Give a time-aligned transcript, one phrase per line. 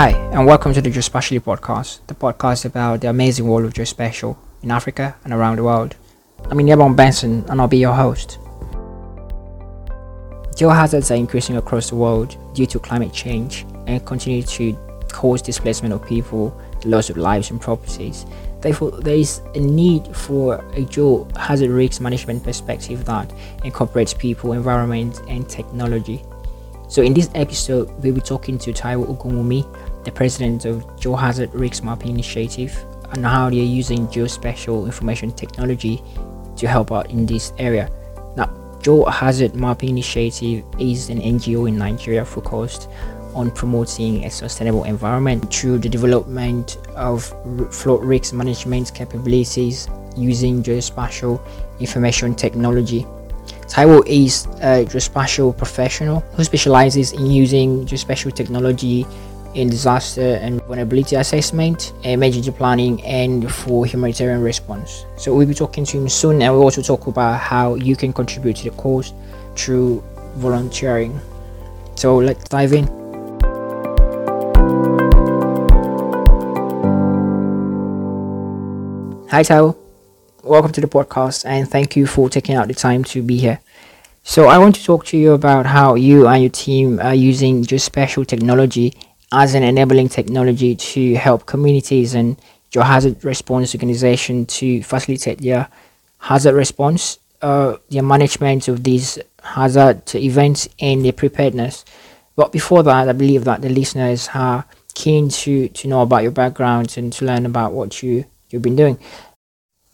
[0.00, 4.34] Hi, and welcome to the Geospatially podcast, the podcast about the amazing world of geospatial
[4.62, 5.94] in Africa and around the world.
[6.44, 8.38] I'm Yabon Benson, and I'll be your host.
[10.56, 14.72] Geohazards are increasing across the world due to climate change and continue to
[15.12, 18.24] cause displacement of people, the loss of lives and properties.
[18.62, 23.30] Therefore, there is a need for a geohazard risk management perspective that
[23.64, 26.24] incorporates people, environment, and technology.
[26.90, 29.64] So, in this episode, we'll be talking to Taiwo Ogunwumi,
[30.04, 36.02] the president of Geohazard Risk Mapping Initiative, and how they are using geospatial information technology
[36.56, 37.90] to help out in this area.
[38.36, 38.46] Now,
[38.80, 42.88] Geohazard Mapping Initiative is an NGO in Nigeria focused
[43.34, 47.24] on promoting a sustainable environment through the development of
[47.72, 51.40] flood risk management capabilities using geospatial
[51.78, 53.06] information technology.
[53.68, 59.06] Taiwo is a geospatial professional who specializes in using geospatial technology
[59.54, 65.04] in disaster and vulnerability assessment, uh, emergency planning, and for humanitarian response.
[65.16, 68.12] So we'll be talking to him soon, and we'll also talk about how you can
[68.12, 69.12] contribute to the cause
[69.56, 70.02] through
[70.36, 71.18] volunteering.
[71.96, 72.86] So let's dive in.
[79.30, 79.76] Hi, Taiwo.
[80.42, 83.60] Welcome to the podcast, and thank you for taking out the time to be here.
[84.22, 87.64] So, I want to talk to you about how you and your team are using
[87.64, 88.92] geospatial technology
[89.32, 92.36] as an enabling technology to help communities and
[92.72, 95.68] your hazard response organization to facilitate their
[96.18, 101.84] hazard response, uh, their management of these hazard events, and their preparedness.
[102.36, 104.64] But before that, I believe that the listeners are
[104.94, 108.76] keen to, to know about your background and to learn about what you you've been
[108.76, 108.98] doing.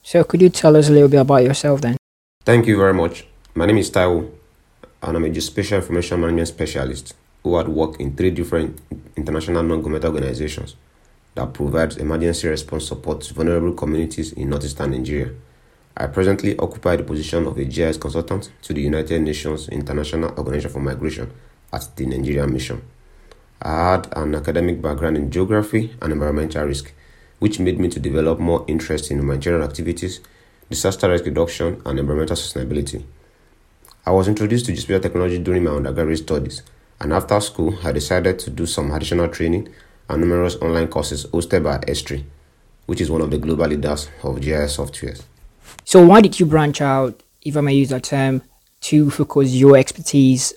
[0.02, 1.96] So, could you tell us a little bit about yourself then?
[2.44, 3.26] Thank you very much.
[3.54, 4.30] My name is Taiwo,
[5.02, 7.14] and I'm a Geospatial Information Management Specialist
[7.46, 8.76] who had worked in three different
[9.16, 10.74] international non governmental organizations
[11.36, 15.30] that provides emergency response support to vulnerable communities in northeastern Nigeria.
[15.96, 20.70] I presently occupy the position of a GIS consultant to the United Nations International Organization
[20.72, 21.30] for Migration
[21.72, 22.82] at the Nigerian Mission.
[23.62, 26.92] I had an academic background in geography and environmental risk
[27.38, 30.18] which made me to develop more interest in humanitarian activities,
[30.68, 33.04] disaster risk reduction, and environmental sustainability.
[34.04, 36.62] I was introduced to geospatial technology during my undergraduate studies,
[37.00, 39.68] and after school, I decided to do some additional training
[40.08, 42.24] and numerous online courses hosted by Esri,
[42.86, 45.24] which is one of the global leaders of GIS softwares.
[45.84, 48.42] So, why did you branch out, if I may use that term,
[48.82, 50.54] to focus your expertise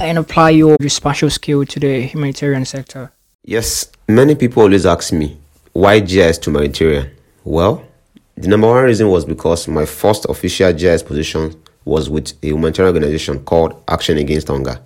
[0.00, 3.12] and apply your, your spatial skill to the humanitarian sector?
[3.44, 5.38] Yes, many people always ask me,
[5.72, 7.10] why GIS to humanitarian?
[7.44, 7.84] Well,
[8.36, 11.54] the number one reason was because my first official GIS position
[11.84, 14.80] was with a humanitarian organization called Action Against Hunger.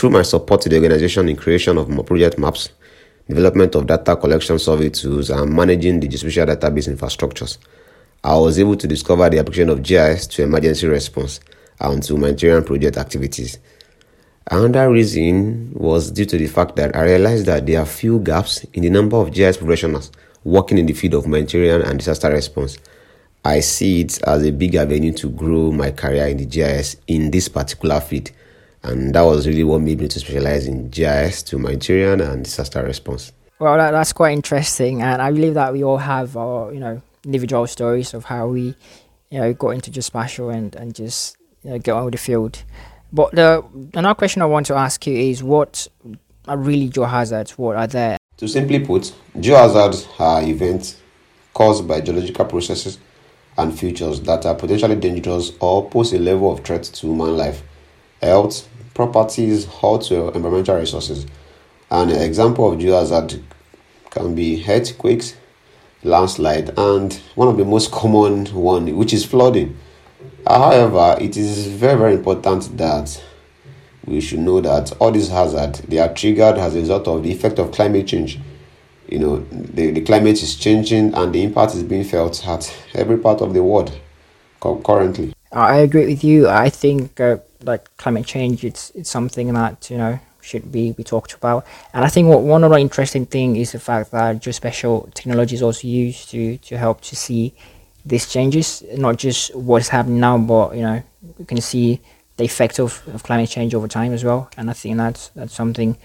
[0.00, 2.70] Through my support to the organization in creation of project maps,
[3.28, 7.58] development of data collection survey tools, and managing the geospatial database infrastructures,
[8.24, 11.40] I was able to discover the application of GIS to emergency response
[11.78, 13.58] and to humanitarian project activities.
[14.50, 18.64] Another reason was due to the fact that I realized that there are few gaps
[18.72, 20.12] in the number of GIS professionals
[20.44, 22.78] working in the field of humanitarian and disaster response.
[23.44, 27.30] I see it as a big avenue to grow my career in the GIS in
[27.30, 28.30] this particular field.
[28.82, 32.82] And that was really what made me to specialize in GIS to humanitarian and disaster
[32.82, 33.32] response.
[33.58, 35.02] Well, that, that's quite interesting.
[35.02, 38.74] And I believe that we all have our, you know, individual stories of how we,
[39.30, 42.64] you know, got into geospatial and, and just you know, get on with the field.
[43.12, 43.64] But the
[43.94, 45.88] another question I want to ask you is what
[46.46, 47.50] are really geohazards?
[47.52, 48.16] What are they?
[48.38, 50.96] To simply put, geohazards are events
[51.52, 52.98] caused by geological processes
[53.58, 57.62] and features that are potentially dangerous or pose a level of threat to human life,
[58.22, 58.69] health,
[59.06, 61.26] properties, or to environmental resources.
[61.90, 63.42] An example of geohazard
[64.10, 65.36] can be earthquakes,
[66.02, 69.76] landslide, and one of the most common one, which is flooding.
[70.46, 73.22] However, it is very, very important that
[74.04, 77.30] we should know that all these hazards they are triggered as a result of the
[77.30, 78.38] effect of climate change.
[79.08, 83.18] You know, the, the climate is changing and the impact is being felt at every
[83.18, 83.98] part of the world
[84.60, 85.32] currently.
[85.52, 86.48] I agree with you.
[86.48, 91.04] I think uh, like climate change, it's it's something that you know should be be
[91.04, 91.66] talked about.
[91.92, 95.62] And I think what one other interesting thing is the fact that geospatial technology is
[95.62, 97.54] also used to to help to see
[98.04, 101.02] these changes, not just what's happening now, but you know,
[101.38, 102.00] we can see
[102.36, 104.50] the effect of, of climate change over time as well.
[104.56, 105.96] And I think that's that's something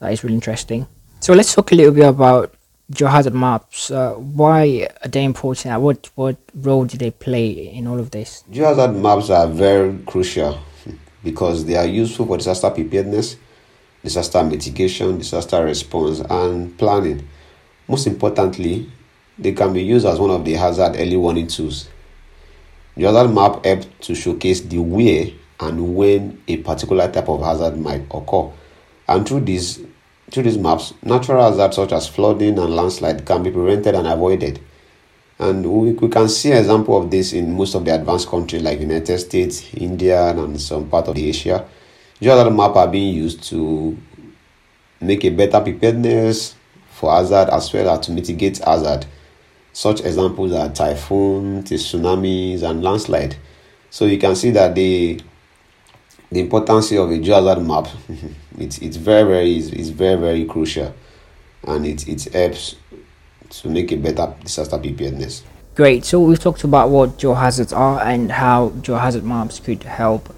[0.00, 0.86] that is really interesting.
[1.20, 2.54] So let's talk a little bit about
[2.92, 3.90] geohazard maps.
[3.90, 5.80] Uh, why are they important?
[5.80, 8.44] What what role do they play in all of this?
[8.52, 10.58] Geohazard maps are very crucial
[11.22, 13.36] because they are useful for disaster preparedness,
[14.02, 17.26] disaster mitigation, disaster response, and planning.
[17.88, 18.90] Most importantly,
[19.38, 21.88] they can be used as one of the hazard early warning tools.
[22.96, 25.26] The hazard map helps to showcase the where
[25.60, 28.50] and when a particular type of hazard might occur.
[29.08, 29.80] And through these
[30.30, 34.60] through these maps, natural hazards such as flooding and landslide can be prevented and avoided.
[35.38, 38.80] And we, we can see example of this in most of the advanced countries like
[38.80, 41.64] United States, India, and some part of the Asia.
[42.20, 43.96] Geohazard map are being used to
[45.00, 46.56] make a better preparedness
[46.90, 49.06] for hazard as well as to mitigate hazard.
[49.72, 53.36] Such examples are typhoon, tsunamis, and landslide.
[53.90, 55.20] So you can see that the
[56.30, 57.88] the importance of a geohazard map
[58.58, 60.92] it's it's very very it's very very crucial,
[61.64, 62.74] and it it helps
[63.50, 65.42] to make a better disaster preparedness.
[65.74, 66.04] Great.
[66.04, 70.34] So we've talked about what geohazards are and how geohazard maps could help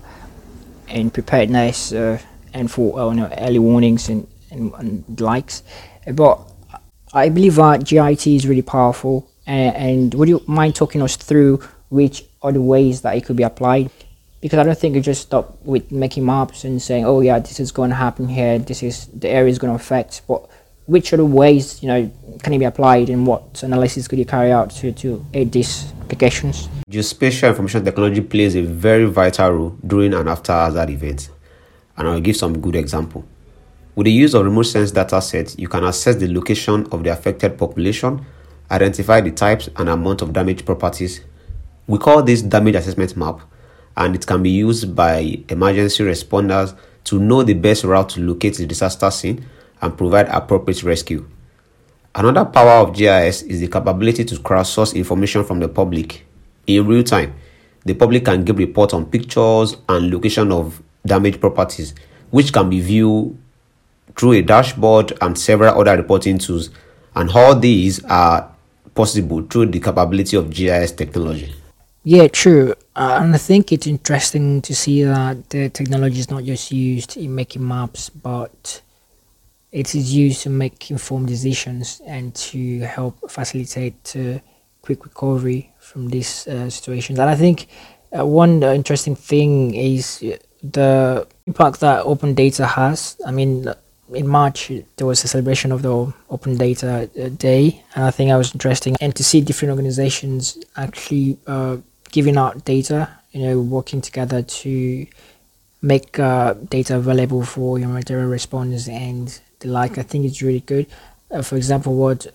[0.88, 2.18] in preparedness uh,
[2.52, 5.62] and for uh, you know, early warnings and, and, and likes.
[6.12, 6.40] But
[7.14, 9.30] I believe that GIT is really powerful.
[9.46, 13.42] And, and would you mind talking us through which the ways that it could be
[13.42, 13.90] applied?
[14.42, 17.60] Because I don't think you just stop with making maps and saying, "Oh yeah, this
[17.60, 18.58] is going to happen here.
[18.58, 20.49] This is the area is going to affect." But
[20.86, 22.10] which other ways you know
[22.42, 25.92] can it be applied, and what analysis could you carry out to to aid these
[26.02, 26.68] applications?
[26.90, 31.30] Geospatial information technology plays a very vital role during and after hazard events,
[31.96, 33.24] and I'll give some good example.
[33.94, 37.10] With the use of remote sense data sets, you can assess the location of the
[37.10, 38.24] affected population,
[38.70, 41.20] identify the types and amount of damaged properties.
[41.86, 43.40] We call this damage assessment map,
[43.96, 48.56] and it can be used by emergency responders to know the best route to locate
[48.56, 49.44] the disaster scene
[49.82, 51.28] and provide appropriate rescue.
[52.14, 56.26] Another power of GIS is the capability to crowdsource information from the public
[56.66, 57.34] in real time.
[57.84, 61.94] The public can give reports on pictures and location of damaged properties,
[62.30, 63.38] which can be viewed
[64.16, 66.70] through a dashboard and several other reporting tools.
[67.14, 68.50] And all these are
[68.94, 71.54] possible through the capability of GIS technology.
[72.02, 72.74] Yeah, true.
[72.96, 77.16] Uh, and I think it's interesting to see that the technology is not just used
[77.16, 78.82] in making maps, but
[79.72, 84.38] it is used to make informed decisions and to help facilitate uh,
[84.82, 87.18] quick recovery from these uh, situations.
[87.18, 87.68] And I think
[88.16, 90.24] uh, one interesting thing is
[90.62, 93.16] the impact that open data has.
[93.24, 93.66] I mean,
[94.12, 98.30] in March there was a celebration of the Open Data uh, Day, and I think
[98.30, 98.96] that was interesting.
[99.00, 101.78] And to see different organizations actually uh,
[102.10, 105.06] giving out data, you know, working together to
[105.82, 110.86] make uh, data available for humanitarian response and like, I think it's really good.
[111.30, 112.26] Uh, for example, what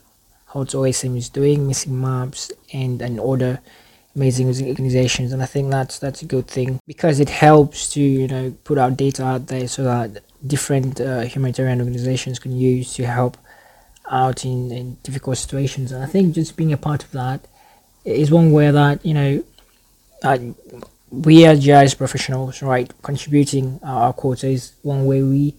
[0.47, 3.59] HOT OSM is doing, missing maps, and and other
[4.15, 8.27] amazing organizations, and I think that's that's a good thing because it helps to you
[8.27, 13.05] know put out data out there so that different uh, humanitarian organizations can use to
[13.05, 13.37] help
[14.09, 15.91] out in, in difficult situations.
[15.91, 17.41] And I think just being a part of that
[18.03, 19.43] is one way that, you know,
[21.11, 25.55] we as GIS professionals, right, contributing our quota is one way we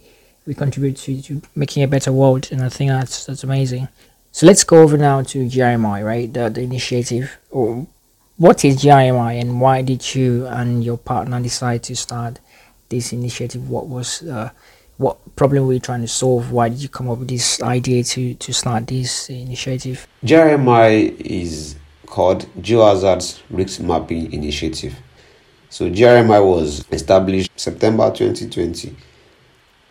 [0.46, 3.88] we contribute to, to making a better world, and I think that's that's amazing.
[4.32, 7.38] So let's go over now to GIMI, right, the, the initiative.
[7.50, 7.86] Or
[8.36, 12.38] what is GIMI, and why did you and your partner decide to start
[12.88, 13.68] this initiative?
[13.68, 14.50] What was uh,
[14.98, 16.52] what problem were you trying to solve?
[16.52, 20.06] Why did you come up with this idea to, to start this initiative?
[20.24, 24.94] GRMI is called Geohazards Risk Mapping Initiative.
[25.68, 28.96] So GRMI was established September 2020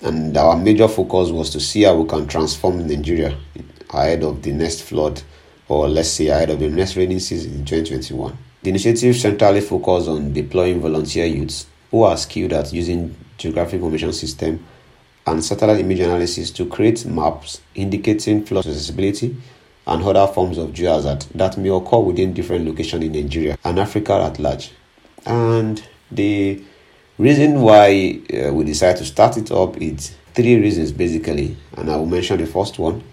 [0.05, 3.35] and our major focus was to see how we can transform Nigeria
[3.91, 5.21] ahead of the next flood
[5.67, 8.37] or let's say ahead of the next rainy season in 2021.
[8.61, 14.13] The initiative centrally focused on deploying volunteer youths who are skilled at using geographic information
[14.13, 14.63] system
[15.25, 19.35] and satellite image analysis to create maps indicating flood susceptibility
[19.87, 24.13] and other forms of geohazard that may occur within different locations in Nigeria and Africa
[24.13, 24.71] at large.
[25.25, 26.63] And the
[27.17, 31.95] reason why uh, we decided to start it up is three reasons basically, and I
[31.95, 33.03] will mention the first one.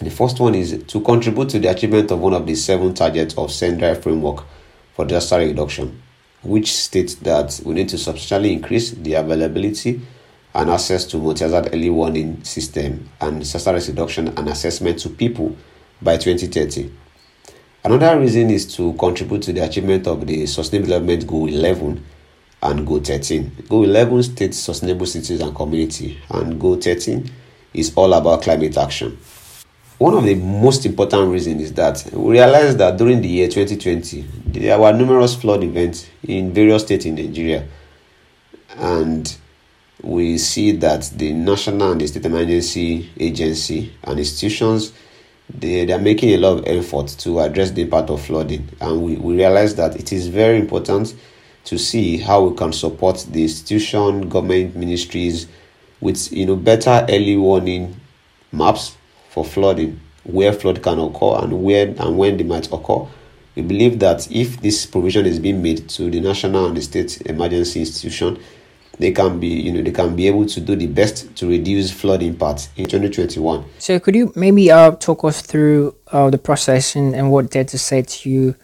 [0.00, 3.36] The first one is to contribute to the achievement of one of the seven targets
[3.36, 4.44] of Sendai framework
[4.94, 6.00] for disaster reduction,
[6.42, 10.00] which states that we need to substantially increase the availability
[10.54, 15.56] and access to multi-hazard early warning system and disaster risk reduction and assessment to people
[16.00, 16.92] by 2030.
[17.82, 22.04] Another reason is to contribute to the achievement of the Sustainable Development Goal 11
[22.62, 23.64] and Goal 13.
[23.68, 27.30] Goal 11 states sustainable cities and community, and Goal 13
[27.74, 29.16] is all about climate action.
[29.98, 34.22] One of the most important reasons is that we realized that during the year 2020,
[34.46, 37.66] there were numerous flood events in various states in Nigeria,
[38.76, 39.36] and
[40.02, 44.92] we see that the national and the state emergency agency and institutions
[45.52, 49.02] they, they are making a lot of effort to address the impact of flooding and
[49.02, 51.14] we, we realize that it is very important
[51.68, 55.46] to see how we can support the institution government ministries
[56.00, 57.94] with you know better early warning
[58.52, 58.96] maps
[59.28, 63.06] for flooding where flood can occur and where and when they might occur.
[63.54, 67.20] We believe that if this provision is being made to the national and the state
[67.26, 68.38] emergency institution
[68.98, 71.90] they can be you know they can be able to do the best to reduce
[71.90, 76.96] flood impact in 2021 so could you maybe uh, talk us through uh, the process
[76.96, 78.56] and, and what data sets you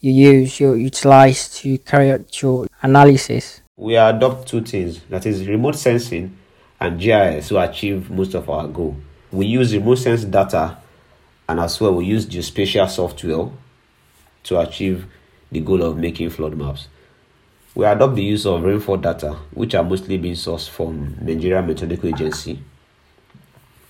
[0.00, 5.46] you use you utilize to carry out your analysis we adopt two things that is
[5.46, 6.36] remote sensing
[6.80, 8.96] and gis to achieve most of our goal
[9.32, 10.76] we use remote sense data
[11.48, 13.48] and as well we use geospatial software
[14.42, 15.06] to achieve
[15.50, 16.88] the goal of making flood maps
[17.76, 22.08] we adopt the use of rainfall data, which are mostly being sourced from Nigeria Meteorological
[22.08, 22.58] Agency.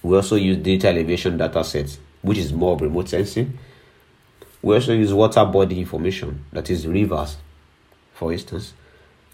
[0.02, 3.56] We also use data elevation data sets, which is more of remote sensing.
[4.66, 7.37] We also use water body information, that is rivers,
[8.12, 8.73] for instance.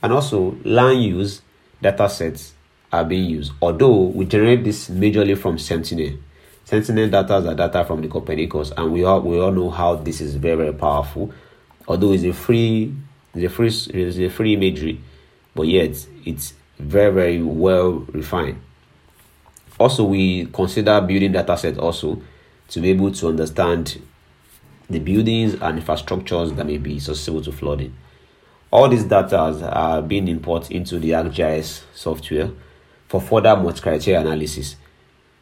[0.03, 1.41] And also land use
[1.81, 2.53] data sets
[2.93, 6.19] are being used, although we generate this majorly from Sentinel.
[6.67, 10.21] Sentinel data are data from the Copernicus, and we all we all know how this
[10.21, 11.33] is very very powerful.
[11.89, 12.95] Although it's a free
[13.35, 15.01] it's a free it's a free imagery,
[15.55, 18.61] but yet it's very very well refined.
[19.81, 22.21] Also, we consider building data set also
[22.69, 23.99] to be able to understand
[24.93, 27.97] the buildings and infrastructures that may be susceptible to flooding.
[28.71, 29.37] All these data
[29.71, 32.51] are being imported into the ArcGIS software
[33.09, 34.77] for further multi-criteria analysis,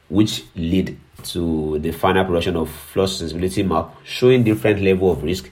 [0.08, 5.50] which lead to the final production of flood sensibility map showing different level of risk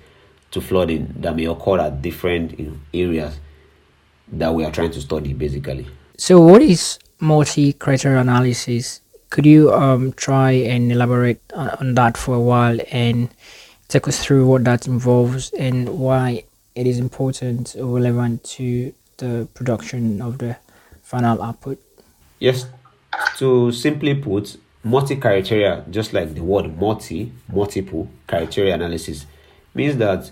[0.51, 3.39] to flooding that may occur at different you know, areas
[4.33, 5.87] that we are trying to study basically.
[6.17, 9.01] So, what is multi criteria analysis?
[9.31, 13.29] Could you um, try and elaborate on that for a while and
[13.89, 19.49] take us through what that involves and why it is important or relevant to the
[19.55, 20.57] production of the
[21.03, 21.83] final output?
[22.39, 22.67] Yes,
[23.39, 29.27] to simply put, multi criteria, just like the word multi, multiple criteria analysis,
[29.75, 30.31] means that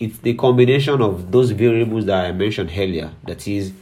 [0.00, 3.72] it's the combination of those variables that I mentioned earlier, that is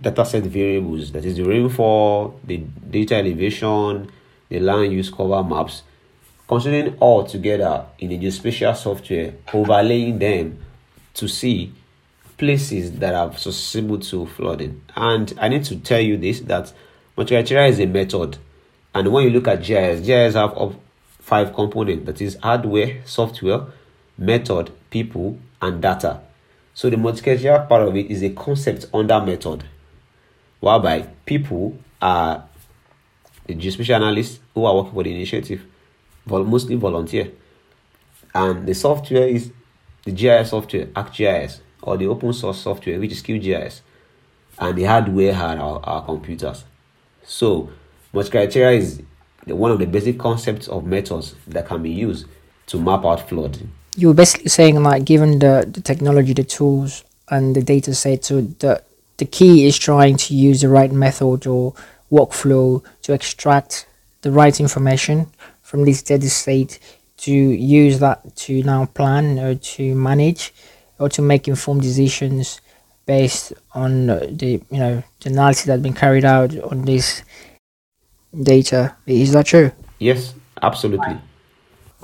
[0.00, 2.58] dataset variables, that is the rainfall, the
[2.90, 4.10] data elevation,
[4.48, 5.82] the land use cover maps,
[6.46, 10.58] considering all together in a geospatial software, overlaying them
[11.14, 11.72] to see
[12.36, 14.82] places that are susceptible to flooding.
[14.96, 16.72] And I need to tell you this that
[17.16, 18.38] multi-criteria is a method.
[18.94, 20.76] And when you look at GIS, GIS have of
[21.18, 23.62] five components that is hardware, software,
[24.18, 26.20] method, people, and data.
[26.74, 29.64] So the multi-criteria part of it is a concept under method,
[30.60, 32.44] whereby people are
[33.46, 35.64] the geospatial analysts who are working for the initiative,
[36.26, 37.30] mostly volunteer.
[38.34, 39.52] And the software is
[40.04, 43.80] the GIS software, ArcGIS, or the open source software, which is QGIS.
[44.58, 46.64] And the hardware are our, our computers.
[47.24, 47.70] So
[48.12, 49.02] multi-criteria is
[49.46, 52.26] one of the basic concepts of methods that can be used
[52.66, 57.04] to map out flooding you were basically saying like given the, the technology the tools
[57.30, 58.82] and the data set so the
[59.18, 61.72] the key is trying to use the right method or
[62.10, 63.86] workflow to extract
[64.22, 65.26] the right information
[65.64, 66.78] from this data state
[67.16, 70.54] to use that to now plan or to manage
[71.00, 72.60] or to make informed decisions
[73.06, 77.22] based on the you know the analysis that's been carried out on this
[78.52, 81.18] data is that true yes absolutely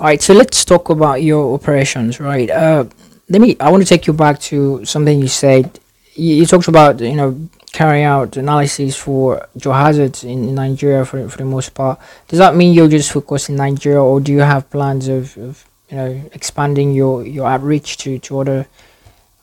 [0.00, 2.48] all right, so let's talk about your operations, right?
[2.48, 2.86] Uh,
[3.28, 3.54] let me.
[3.60, 5.78] I want to take you back to something you said.
[6.14, 7.36] You, you talked about you know
[7.72, 11.98] carrying out analysis for geohazards in Nigeria for for the most part.
[12.28, 15.64] Does that mean you're just focused in Nigeria, or do you have plans of, of
[15.88, 18.66] you know expanding your your outreach to to other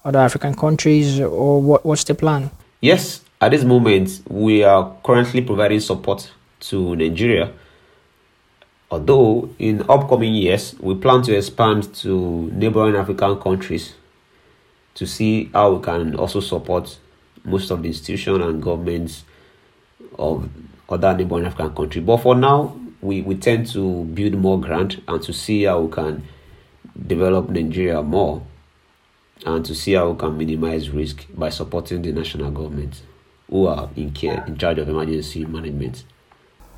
[0.06, 2.52] other African countries, or what what's the plan?
[2.82, 7.52] Yes, at this moment we are currently providing support to Nigeria
[8.90, 13.96] Although in upcoming years, we plan to expand to neighboring African countries
[14.96, 16.98] to see how we can also support
[17.48, 19.24] most of the institutions and governments
[20.20, 20.50] of
[20.90, 22.06] other neighboring African countries.
[22.06, 25.92] But for now, we, we tend to build more grant and to see how we
[25.92, 26.24] can
[27.06, 28.44] develop Nigeria more
[29.46, 33.02] and to see how we can minimize risk by supporting the national government
[33.50, 36.04] who are in care in charge of emergency management.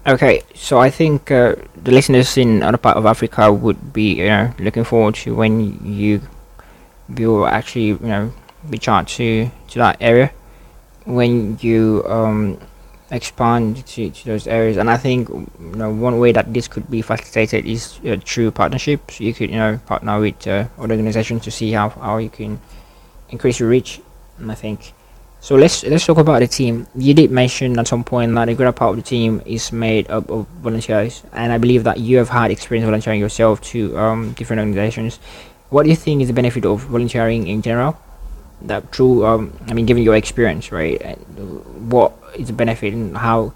[0.07, 4.27] Okay, so I think uh, the listeners in other part of Africa would be you
[4.27, 6.21] know looking forward to when you
[7.09, 8.33] will actually you know
[8.67, 10.31] reach out to to that area
[11.09, 12.59] when you um
[13.11, 14.77] expand to, to those areas.
[14.77, 18.51] And I think you know one way that this could be facilitated is uh, through
[18.51, 19.19] partnerships.
[19.19, 22.59] You could you know partner with uh, other organizations to see how, how you can
[23.29, 24.01] increase your reach.
[24.37, 24.93] And I think
[25.39, 25.55] so.
[25.55, 26.87] Let's let's talk about the team.
[26.95, 30.09] You did mention at some point that a greater part of the team is made
[30.09, 34.33] up of volunteers, and I believe that you have had experience volunteering yourself to um,
[34.33, 35.19] different organizations.
[35.69, 37.97] What do you think is the benefit of volunteering in general?
[38.61, 40.99] That through, um, I mean, given your experience, right?
[41.37, 43.53] What is the benefit and how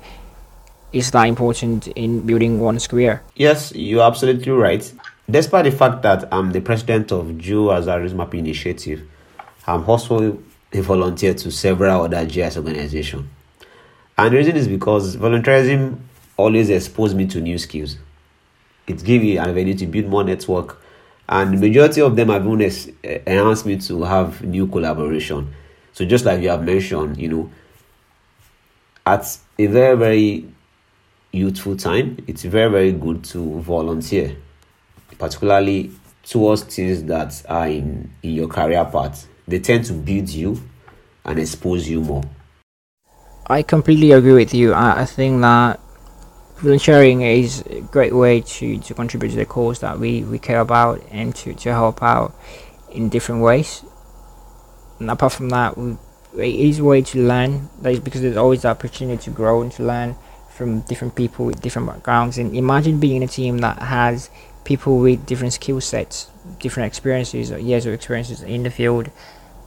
[0.94, 3.22] is that important in building one's career?
[3.36, 4.94] Yes, you're absolutely right.
[5.30, 9.02] Despite the fact that I'm the president of Geohazard Risk Mapping Initiative,
[9.66, 10.40] I'm also
[10.72, 13.26] a volunteer to several other GIS organizations.
[14.18, 15.98] And the reason is because volunteerism
[16.38, 17.98] always exposed me to new skills.
[18.88, 20.82] It gave me an avenue to build more network
[21.30, 22.62] and the majority of them have even
[23.04, 25.54] eh, enhanced me to have new collaboration.
[25.94, 27.52] So just like you have mentioned, you know,
[29.06, 30.46] at a very very
[31.32, 34.36] youthful time, it's very very good to volunteer,
[35.18, 35.92] particularly
[36.24, 39.28] towards things that are in in your career path.
[39.48, 40.62] They tend to build you
[41.26, 42.24] and expose you more.
[43.48, 44.74] I completely agree with you.
[44.74, 45.80] I, I think that
[46.64, 50.62] volunteering is a great way to, to contribute to the cause that we, we care
[50.62, 52.34] about and to, to help out
[52.90, 53.84] in different ways.
[55.00, 55.98] And apart from that, we,
[56.38, 59.62] it is a way to learn that is because there's always the opportunity to grow
[59.62, 60.16] and to learn
[60.50, 62.38] from different people with different backgrounds.
[62.38, 64.30] And imagine being in a team that has
[64.64, 66.30] people with different skill sets,
[66.60, 69.12] different experiences, or years of experiences in the field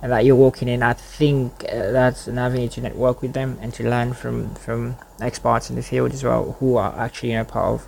[0.03, 3.73] that you're walking in, I think uh, that's an avenue to network with them and
[3.75, 7.45] to learn from from experts in the field as well, who are actually you know
[7.45, 7.87] part of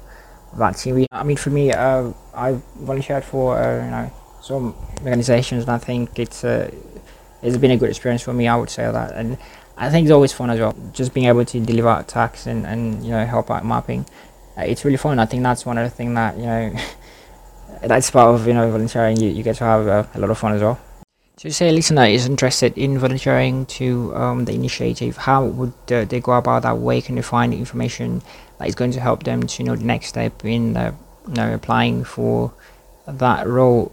[0.59, 1.07] that team.
[1.13, 5.79] I mean, for me, uh, I volunteered for uh, you know some organizations, and I
[5.79, 6.71] think it's uh,
[7.43, 8.49] it's been a good experience for me.
[8.49, 9.39] I would say that, and
[9.77, 13.05] I think it's always fun as well, just being able to deliver attacks and and
[13.05, 14.07] you know help out mapping.
[14.57, 15.19] Uh, it's really fun.
[15.19, 16.73] I think that's one of the things that you know.
[17.83, 19.17] that's part of you know volunteering.
[19.19, 20.79] You, you get to have uh, a lot of fun as well.
[21.39, 26.05] So, say a listener is interested in volunteering to um, the initiative, how would uh,
[26.05, 26.79] they go about that?
[26.79, 28.23] Where can they find information
[28.59, 30.95] that is going to help them to know the next step in you
[31.29, 32.53] know, applying for
[33.07, 33.93] that role?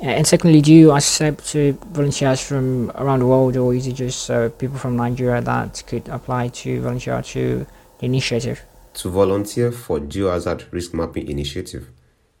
[0.00, 4.30] And secondly, do you accept uh, volunteers from around the world, or is it just
[4.30, 7.66] uh, people from Nigeria that could apply to volunteer to
[7.98, 8.62] the initiative?
[8.94, 11.90] To volunteer for Geohazard Risk Mapping Initiative,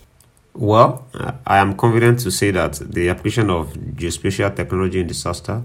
[0.57, 1.05] well,
[1.45, 5.63] I am confident to say that the application of geospatial technology in disaster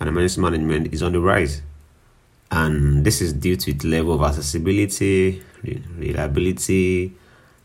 [0.00, 1.62] and emergency management is on the rise.
[2.50, 7.12] And this is due to its level of accessibility, reliability,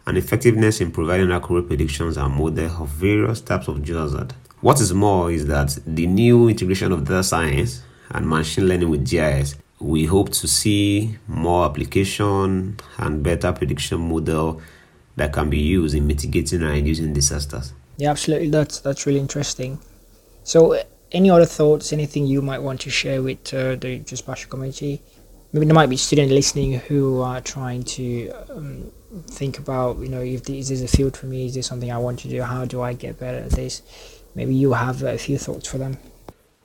[0.06, 4.34] and effectiveness in providing accurate predictions and models of various types of hazard.
[4.62, 9.10] What is more is that the new integration of data science and machine learning with
[9.10, 14.62] GIS, we hope to see more application and better prediction model
[15.22, 17.74] that can be used in mitigating and reducing disasters.
[17.98, 18.50] Yeah, absolutely.
[18.50, 19.80] That's that's really interesting.
[20.44, 20.82] So,
[21.12, 21.94] any other thoughts?
[21.94, 25.02] Anything you might want to share with uh, the geospatial community?
[25.54, 28.92] Maybe there might be students listening who are trying to um,
[29.28, 31.98] think about, you know, if this is a field for me, is this something I
[31.98, 32.42] want to do?
[32.42, 33.82] How do I get better at this?
[34.34, 35.98] Maybe you have a few thoughts for them.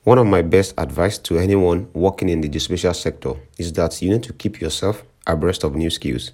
[0.05, 4.09] One of my best advice to anyone working in the geospatial sector is that you
[4.09, 6.31] need to keep yourself abreast of new skills.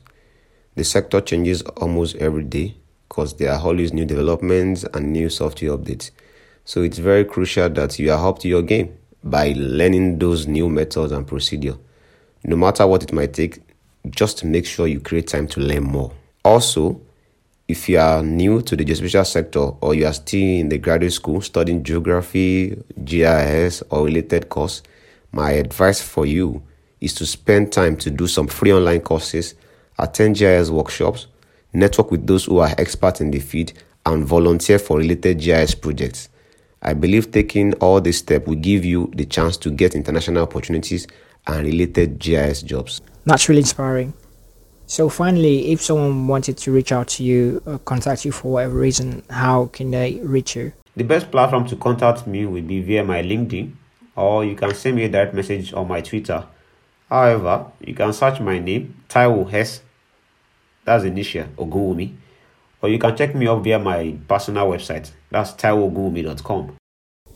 [0.75, 2.75] The sector changes almost every day
[3.07, 6.11] because there are always new developments and new software updates.
[6.65, 10.69] So it's very crucial that you are up to your game by learning those new
[10.69, 11.77] methods and procedure.
[12.43, 13.61] No matter what it might take,
[14.09, 16.11] just make sure you create time to learn more.
[16.43, 16.99] Also,
[17.67, 21.13] if you are new to the geospatial sector or you are still in the graduate
[21.13, 24.83] school studying geography, GIS, or related course,
[25.31, 26.63] my advice for you
[26.99, 29.55] is to spend time to do some free online courses,
[29.99, 31.27] attend GIS workshops,
[31.73, 33.73] network with those who are experts in the field,
[34.05, 36.29] and volunteer for related GIS projects.
[36.81, 41.07] I believe taking all these steps will give you the chance to get international opportunities
[41.47, 43.01] and related GIS jobs.
[43.25, 44.13] That's really inspiring.
[44.85, 48.75] So, finally, if someone wanted to reach out to you or contact you for whatever
[48.75, 50.73] reason, how can they reach you?
[50.97, 53.71] The best platform to contact me will be via my LinkedIn,
[54.15, 56.45] or you can send me a direct message on my Twitter.
[57.09, 59.81] However, you can search my name, Taiwo Hess,
[60.85, 62.13] that's initial, Ogunwumi,
[62.81, 66.75] or you can check me up via my personal website, that's taiwoogunwumi.com.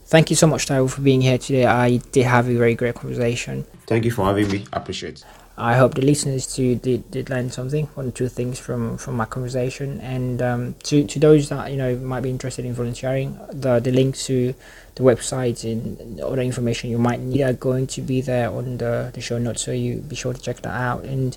[0.05, 1.65] Thank you so much, Taiwo, for being here today.
[1.65, 3.65] I did have a very great conversation.
[3.87, 4.65] Thank you for having me.
[4.71, 5.25] I appreciate it.
[5.59, 9.15] I hope the listeners too did, did learn something, one or two things from, from
[9.15, 9.99] my conversation.
[10.01, 13.91] And um, to, to those that you know might be interested in volunteering, the the
[13.91, 14.53] links to
[14.95, 19.09] the website and other information you might need are going to be there on the,
[19.13, 19.63] the show notes.
[19.63, 21.35] So you be sure to check that out and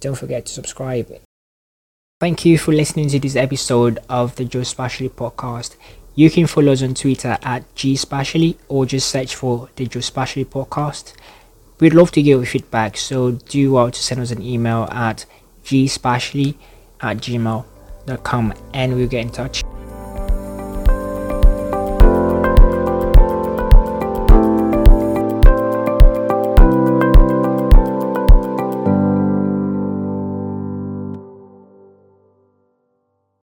[0.00, 1.12] don't forget to subscribe.
[2.20, 5.76] Thank you for listening to this episode of the Geospatially podcast.
[6.14, 11.12] You can follow us on Twitter at gspatially or just search for the Geospatially podcast.
[11.80, 15.26] We'd love to get your feedback, so do want to send us an email at
[15.64, 16.56] gspatially
[17.00, 19.62] at gmail.com and we'll get in touch.